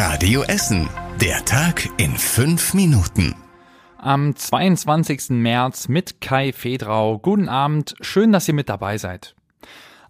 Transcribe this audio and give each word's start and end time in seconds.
Radio 0.00 0.44
Essen. 0.44 0.88
Der 1.20 1.44
Tag 1.44 1.88
in 1.96 2.16
fünf 2.16 2.72
Minuten. 2.72 3.34
Am 3.96 4.36
22. 4.36 5.30
März 5.30 5.88
mit 5.88 6.20
Kai 6.20 6.52
Fedrau. 6.52 7.18
Guten 7.18 7.48
Abend. 7.48 7.96
Schön, 8.00 8.30
dass 8.30 8.46
ihr 8.46 8.54
mit 8.54 8.68
dabei 8.68 8.96
seid. 8.96 9.34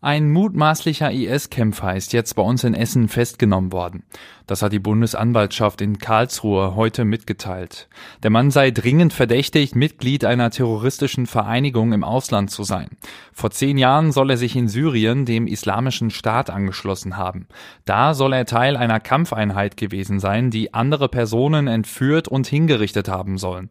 Ein 0.00 0.30
mutmaßlicher 0.30 1.11
IS-Kämpfer 1.11 1.96
ist 1.96 2.12
jetzt 2.12 2.34
bei 2.34 2.43
uns 2.43 2.62
in 2.62 2.74
Essen 2.74 3.08
festgenommen 3.08 3.72
worden. 3.72 4.04
Das 4.46 4.62
hat 4.62 4.72
die 4.72 4.79
Bundesanwaltschaft 4.79 5.80
in 5.80 5.98
Karlsruhe 5.98 6.77
heute 6.77 7.05
mitgeteilt. 7.05 7.88
Der 8.23 8.30
Mann 8.30 8.52
sei 8.52 8.70
dringend 8.70 9.12
verdächtigt, 9.12 9.74
Mitglied 9.74 10.24
einer 10.24 10.52
terroristischen 10.52 11.27
Vereinigung 11.27 11.92
im 11.92 12.05
Ausland 12.05 12.52
zu 12.52 12.62
sein. 12.62 12.91
Vor 13.32 13.50
zehn 13.50 13.77
Jahren 13.77 14.12
soll 14.12 14.30
er 14.30 14.37
sich 14.37 14.55
in 14.55 14.69
Syrien 14.69 15.24
dem 15.24 15.48
Islamischen 15.48 16.10
Staat 16.10 16.48
angeschlossen 16.48 17.16
haben. 17.16 17.48
Da 17.84 18.15
soll 18.15 18.34
er 18.34 18.46
Teil 18.46 18.77
einer 18.77 19.01
Kampfeinheit 19.01 19.77
gewesen 19.77 20.20
sein, 20.20 20.52
die 20.52 20.74
andere 20.74 21.09
Personen 21.09 21.66
entführt 21.66 22.28
und 22.28 22.46
hingerichtet 22.46 23.09
haben 23.09 23.37
sollen. 23.37 23.69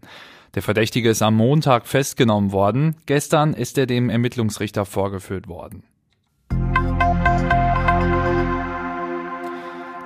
Der 0.56 0.62
Verdächtige 0.62 1.10
ist 1.10 1.22
am 1.22 1.36
Montag 1.36 1.88
festgenommen 1.88 2.52
worden. 2.52 2.98
Gestern 3.06 3.54
ist 3.54 3.78
er 3.78 3.86
dem 3.86 4.10
Ermittlungsrichter 4.10 4.84
vorgeführt 4.84 5.48
worden. 5.48 5.84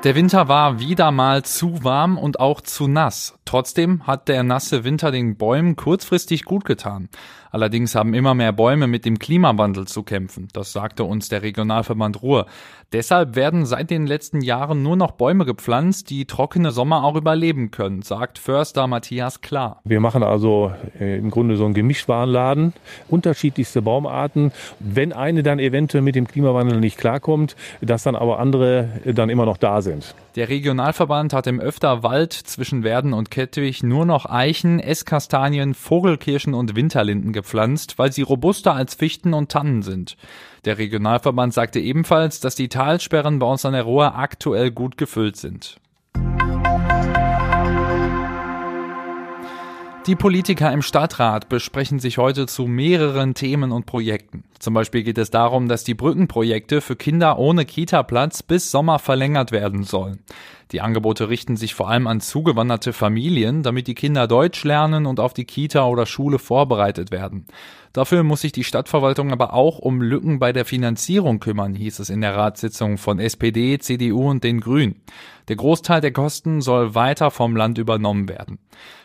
Der 0.03 0.15
Winter 0.15 0.47
war 0.47 0.79
wieder 0.79 1.11
mal 1.11 1.43
zu 1.43 1.83
warm 1.83 2.17
und 2.17 2.39
auch 2.39 2.61
zu 2.61 2.87
nass. 2.87 3.37
Trotzdem 3.51 4.07
hat 4.07 4.29
der 4.29 4.43
nasse 4.43 4.85
Winter 4.85 5.11
den 5.11 5.35
Bäumen 5.35 5.75
kurzfristig 5.75 6.45
gut 6.45 6.63
getan. 6.63 7.09
Allerdings 7.51 7.95
haben 7.95 8.13
immer 8.13 8.33
mehr 8.33 8.53
Bäume 8.53 8.87
mit 8.87 9.03
dem 9.03 9.19
Klimawandel 9.19 9.87
zu 9.87 10.03
kämpfen. 10.03 10.47
Das 10.53 10.71
sagte 10.71 11.03
uns 11.03 11.27
der 11.27 11.41
Regionalverband 11.41 12.21
Ruhr. 12.21 12.45
Deshalb 12.93 13.35
werden 13.35 13.65
seit 13.65 13.89
den 13.89 14.07
letzten 14.07 14.39
Jahren 14.39 14.83
nur 14.83 14.95
noch 14.95 15.11
Bäume 15.11 15.45
gepflanzt, 15.45 16.09
die 16.09 16.25
trockene 16.25 16.71
Sommer 16.71 17.03
auch 17.03 17.15
überleben 17.15 17.71
können, 17.71 18.01
sagt 18.03 18.37
Förster 18.37 18.87
Matthias 18.87 19.41
Klar. 19.41 19.81
Wir 19.83 19.99
machen 19.99 20.23
also 20.23 20.71
äh, 20.99 21.17
im 21.17 21.29
Grunde 21.29 21.57
so 21.57 21.65
einen 21.65 21.73
Gemischtwarenladen, 21.73 22.73
unterschiedlichste 23.09 23.81
Baumarten. 23.81 24.53
Wenn 24.79 25.11
eine 25.11 25.43
dann 25.43 25.59
eventuell 25.59 26.03
mit 26.03 26.15
dem 26.15 26.27
Klimawandel 26.27 26.79
nicht 26.79 26.97
klarkommt, 26.97 27.57
dass 27.81 28.03
dann 28.03 28.15
aber 28.15 28.39
andere 28.39 29.01
dann 29.05 29.29
immer 29.29 29.45
noch 29.45 29.57
da 29.57 29.81
sind. 29.81 30.15
Der 30.35 30.47
Regionalverband 30.47 31.33
hat 31.33 31.47
im 31.47 31.59
Öfterwald 31.59 32.31
zwischen 32.31 32.83
Werden 32.83 33.11
und 33.11 33.31
Kettwig 33.41 33.81
nur 33.81 34.05
noch 34.05 34.27
Eichen, 34.27 34.79
Esskastanien, 34.79 35.73
Vogelkirschen 35.73 36.53
und 36.53 36.75
Winterlinden 36.75 37.33
gepflanzt, 37.33 37.97
weil 37.97 38.11
sie 38.11 38.21
robuster 38.21 38.75
als 38.75 38.93
Fichten 38.93 39.33
und 39.33 39.49
Tannen 39.49 39.81
sind. 39.81 40.15
Der 40.63 40.77
Regionalverband 40.77 41.51
sagte 41.51 41.79
ebenfalls, 41.79 42.39
dass 42.39 42.53
die 42.53 42.69
Talsperren 42.69 43.39
bei 43.39 43.47
uns 43.47 43.65
an 43.65 43.73
der 43.73 43.81
Ruhr 43.81 44.13
aktuell 44.13 44.69
gut 44.69 44.95
gefüllt 44.95 45.37
sind. 45.37 45.77
Die 50.07 50.15
Politiker 50.15 50.71
im 50.71 50.81
Stadtrat 50.81 51.47
besprechen 51.47 51.99
sich 51.99 52.17
heute 52.17 52.47
zu 52.47 52.65
mehreren 52.65 53.35
Themen 53.35 53.71
und 53.71 53.85
Projekten. 53.85 54.43
Zum 54.57 54.73
Beispiel 54.73 55.03
geht 55.03 55.19
es 55.19 55.29
darum, 55.29 55.67
dass 55.67 55.83
die 55.83 55.93
Brückenprojekte 55.93 56.81
für 56.81 56.95
Kinder 56.95 57.37
ohne 57.37 57.65
Kita-Platz 57.65 58.41
bis 58.41 58.71
Sommer 58.71 58.97
verlängert 58.97 59.51
werden 59.51 59.83
sollen. 59.83 60.23
Die 60.71 60.79
Angebote 60.79 61.27
richten 61.27 61.57
sich 61.57 61.75
vor 61.75 61.89
allem 61.89 62.07
an 62.07 62.21
zugewanderte 62.21 62.93
Familien, 62.93 63.61
damit 63.61 63.87
die 63.87 63.93
Kinder 63.93 64.27
Deutsch 64.27 64.63
lernen 64.63 65.05
und 65.05 65.19
auf 65.19 65.33
die 65.33 65.43
Kita 65.43 65.85
oder 65.85 66.05
Schule 66.05 66.39
vorbereitet 66.39 67.11
werden. 67.11 67.45
Dafür 67.91 68.23
muss 68.23 68.41
sich 68.41 68.53
die 68.53 68.63
Stadtverwaltung 68.63 69.33
aber 69.33 69.53
auch 69.53 69.79
um 69.79 70.01
Lücken 70.01 70.39
bei 70.39 70.53
der 70.53 70.63
Finanzierung 70.63 71.41
kümmern, 71.41 71.75
hieß 71.75 71.99
es 71.99 72.09
in 72.09 72.21
der 72.21 72.37
Ratssitzung 72.37 72.97
von 72.97 73.19
SPD, 73.19 73.79
CDU 73.79 74.29
und 74.29 74.45
den 74.45 74.61
Grünen. 74.61 75.01
Der 75.49 75.57
Großteil 75.57 75.99
der 75.99 76.13
Kosten 76.13 76.61
soll 76.61 76.95
weiter 76.95 77.31
vom 77.31 77.57
Land 77.57 77.77
übernommen 77.77 78.29
werden. 78.29 78.59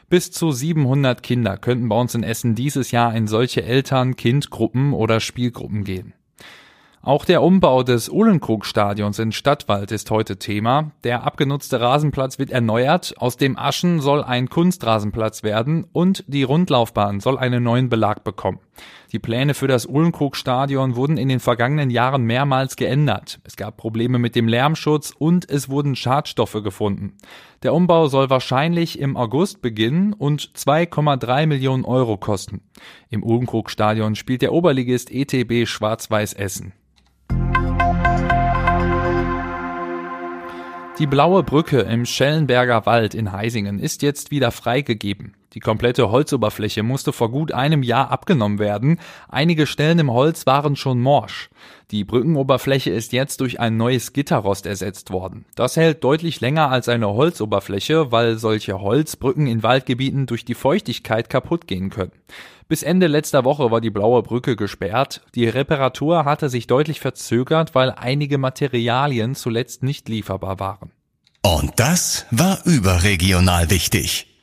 Bis 0.09 0.31
zu 0.31 0.53
700 0.53 1.20
Kinder 1.20 1.56
könnten 1.56 1.89
bei 1.89 2.00
uns 2.00 2.14
in 2.14 2.22
Essen 2.22 2.55
dieses 2.55 2.92
Jahr 2.92 3.12
in 3.12 3.27
solche 3.27 3.64
Eltern-Kind-Gruppen 3.64 4.93
oder 4.93 5.19
Spielgruppen 5.19 5.82
gehen. 5.82 6.15
Auch 7.06 7.25
der 7.25 7.41
Umbau 7.41 7.84
des 7.84 8.09
Uhlenkrug-Stadions 8.09 9.21
in 9.21 9.31
Stadtwald 9.31 9.93
ist 9.93 10.11
heute 10.11 10.41
Thema. 10.41 10.91
Der 11.05 11.22
abgenutzte 11.22 11.81
Rasenplatz 11.81 12.41
wird 12.41 12.50
erneuert, 12.50 13.15
aus 13.19 13.37
dem 13.37 13.56
Aschen 13.56 14.00
soll 14.00 14.25
ein 14.25 14.49
Kunstrasenplatz 14.49 15.44
werden 15.44 15.87
und 15.93 16.25
die 16.27 16.43
Rundlaufbahn 16.43 17.21
soll 17.21 17.39
einen 17.39 17.62
neuen 17.62 17.89
Belag 17.89 18.25
bekommen. 18.25 18.59
Die 19.12 19.21
Pläne 19.21 19.55
für 19.55 19.69
das 19.69 19.87
Uhlenkrug-Stadion 19.87 20.97
wurden 20.97 21.17
in 21.17 21.28
den 21.28 21.39
vergangenen 21.39 21.91
Jahren 21.91 22.25
mehrmals 22.25 22.75
geändert. 22.75 23.38
Es 23.44 23.55
gab 23.55 23.77
Probleme 23.77 24.19
mit 24.19 24.34
dem 24.34 24.49
Lärmschutz 24.49 25.12
und 25.17 25.49
es 25.49 25.69
wurden 25.69 25.94
Schadstoffe 25.94 26.61
gefunden. 26.65 27.12
Der 27.62 27.73
Umbau 27.73 28.09
soll 28.09 28.31
wahrscheinlich 28.31 28.99
im 28.99 29.17
August 29.17 29.62
beginnen 29.62 30.12
und 30.12 30.50
2,3 30.56 31.47
Millionen 31.47 31.84
Euro 31.84 32.17
kosten. 32.17 32.62
Im 33.11 33.23
Uhlenkrug-Stadion 33.23 34.17
spielt 34.17 34.43
der 34.43 34.53
Oberligist 34.53 35.12
ETB 35.12 35.69
Schwarz-Weiß 35.69 36.33
Essen. 36.33 36.73
Die 40.99 41.07
blaue 41.07 41.43
Brücke 41.43 41.81
im 41.81 42.07
Schellenberger 42.07 42.87
Wald 42.87 43.15
in 43.15 43.31
Heisingen 43.31 43.79
ist 43.79 44.01
jetzt 44.01 44.31
wieder 44.31 44.51
freigegeben. 44.51 45.37
Die 45.56 45.61
komplette 45.61 46.11
Holzoberfläche 46.11 46.83
musste 46.83 47.15
vor 47.15 47.31
gut 47.31 47.50
einem 47.50 47.83
Jahr 47.83 48.11
abgenommen 48.11 48.59
werden. 48.59 49.00
Einige 49.27 49.67
Stellen 49.67 49.99
im 49.99 50.12
Holz 50.12 50.44
waren 50.44 50.77
schon 50.77 51.00
morsch. 51.00 51.49
Die 51.91 52.05
Brückenoberfläche 52.05 52.91
ist 52.91 53.15
jetzt 53.15 53.41
durch 53.41 53.59
ein 53.59 53.78
neues 53.78 54.12
Gitterrost 54.12 54.67
ersetzt 54.67 55.12
worden. 55.12 55.47
Das 55.55 55.78
hält 55.78 56.05
deutlich 56.05 56.43
länger 56.43 56.71
als 56.71 56.91
eine 56.91 57.09
Holzoberfläche, 57.09 58.12
weil 58.12 58.37
solche 58.37 58.83
Holzbrücken 58.83 59.47
in 59.47 59.62
Waldgebieten 59.62 60.27
durch 60.27 60.44
die 60.44 60.53
Feuchtigkeit 60.53 61.31
kaputt 61.31 61.67
gehen 61.67 61.88
können. 61.88 62.12
Bis 62.69 62.83
Ende 62.83 63.06
letzter 63.06 63.47
Woche 63.47 63.71
war 63.71 63.81
die 63.81 63.88
blaue 63.88 64.23
Brücke 64.23 64.56
gesperrt. 64.56 65.23
Die 65.34 65.49
Reparatur 65.49 66.27
hatte 66.27 66.50
sich 66.50 66.67
deutlich 66.67 67.00
verzögert, 67.00 67.75
weil 67.75 67.93
einige 67.93 68.37
Materialien 68.37 69.34
zuletzt 69.34 69.83
nicht 69.83 70.11
lieferbar 70.11 70.61
waren. 70.61 70.91
Und 71.41 71.73
das 71.77 72.27
war 72.31 72.59
überregional 72.67 73.71
wichtig. 73.71 74.36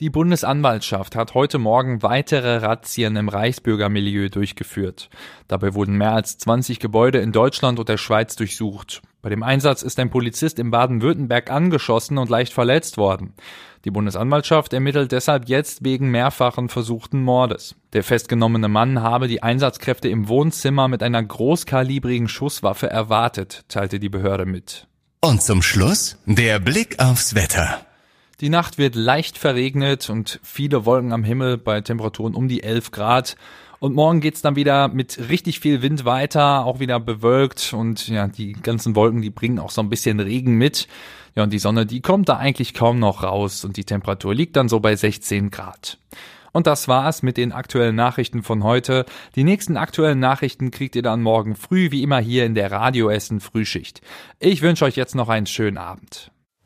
Die 0.00 0.10
Bundesanwaltschaft 0.10 1.14
hat 1.14 1.34
heute 1.34 1.58
Morgen 1.58 2.02
weitere 2.02 2.56
Razzien 2.56 3.14
im 3.14 3.28
Reichsbürgermilieu 3.28 4.28
durchgeführt. 4.28 5.08
Dabei 5.46 5.74
wurden 5.74 5.96
mehr 5.96 6.10
als 6.10 6.36
20 6.36 6.80
Gebäude 6.80 7.18
in 7.18 7.30
Deutschland 7.30 7.78
und 7.78 7.88
der 7.88 7.96
Schweiz 7.96 8.34
durchsucht. 8.34 9.02
Bei 9.22 9.28
dem 9.28 9.44
Einsatz 9.44 9.82
ist 9.82 10.00
ein 10.00 10.10
Polizist 10.10 10.58
in 10.58 10.72
Baden-Württemberg 10.72 11.48
angeschossen 11.48 12.18
und 12.18 12.28
leicht 12.28 12.52
verletzt 12.52 12.96
worden. 12.96 13.34
Die 13.84 13.92
Bundesanwaltschaft 13.92 14.72
ermittelt 14.72 15.12
deshalb 15.12 15.48
jetzt 15.48 15.84
wegen 15.84 16.10
mehrfachen 16.10 16.68
versuchten 16.68 17.22
Mordes. 17.22 17.76
Der 17.92 18.02
festgenommene 18.02 18.68
Mann 18.68 19.00
habe 19.00 19.28
die 19.28 19.44
Einsatzkräfte 19.44 20.08
im 20.08 20.26
Wohnzimmer 20.26 20.88
mit 20.88 21.04
einer 21.04 21.22
großkalibrigen 21.22 22.26
Schusswaffe 22.26 22.90
erwartet, 22.90 23.64
teilte 23.68 24.00
die 24.00 24.08
Behörde 24.08 24.44
mit. 24.44 24.88
Und 25.20 25.40
zum 25.40 25.62
Schluss 25.62 26.18
der 26.26 26.58
Blick 26.58 26.98
aufs 26.98 27.36
Wetter. 27.36 27.86
Die 28.44 28.50
Nacht 28.50 28.76
wird 28.76 28.94
leicht 28.94 29.38
verregnet 29.38 30.10
und 30.10 30.38
viele 30.42 30.84
Wolken 30.84 31.14
am 31.14 31.24
Himmel 31.24 31.56
bei 31.56 31.80
Temperaturen 31.80 32.34
um 32.34 32.46
die 32.46 32.62
11 32.62 32.90
Grad. 32.90 33.36
Und 33.78 33.94
morgen 33.94 34.20
geht's 34.20 34.42
dann 34.42 34.54
wieder 34.54 34.88
mit 34.88 35.30
richtig 35.30 35.60
viel 35.60 35.80
Wind 35.80 36.04
weiter, 36.04 36.66
auch 36.66 36.78
wieder 36.78 37.00
bewölkt 37.00 37.72
und 37.72 38.06
ja, 38.06 38.28
die 38.28 38.52
ganzen 38.52 38.96
Wolken, 38.96 39.22
die 39.22 39.30
bringen 39.30 39.58
auch 39.58 39.70
so 39.70 39.80
ein 39.80 39.88
bisschen 39.88 40.20
Regen 40.20 40.56
mit. 40.56 40.88
Ja, 41.34 41.44
und 41.44 41.54
die 41.54 41.58
Sonne, 41.58 41.86
die 41.86 42.02
kommt 42.02 42.28
da 42.28 42.36
eigentlich 42.36 42.74
kaum 42.74 42.98
noch 42.98 43.22
raus 43.22 43.64
und 43.64 43.78
die 43.78 43.84
Temperatur 43.84 44.34
liegt 44.34 44.56
dann 44.56 44.68
so 44.68 44.78
bei 44.78 44.94
16 44.94 45.50
Grad. 45.50 45.96
Und 46.52 46.66
das 46.66 46.86
war's 46.86 47.22
mit 47.22 47.38
den 47.38 47.50
aktuellen 47.50 47.96
Nachrichten 47.96 48.42
von 48.42 48.62
heute. 48.62 49.06
Die 49.36 49.44
nächsten 49.44 49.78
aktuellen 49.78 50.20
Nachrichten 50.20 50.70
kriegt 50.70 50.96
ihr 50.96 51.02
dann 51.02 51.22
morgen 51.22 51.56
früh, 51.56 51.90
wie 51.92 52.02
immer 52.02 52.18
hier 52.18 52.44
in 52.44 52.54
der 52.54 52.70
Radio 52.70 53.08
Essen 53.08 53.40
Frühschicht. 53.40 54.02
Ich 54.38 54.60
wünsche 54.60 54.84
euch 54.84 54.96
jetzt 54.96 55.14
noch 55.14 55.30
einen 55.30 55.46
schönen 55.46 55.78
Abend. 55.78 56.30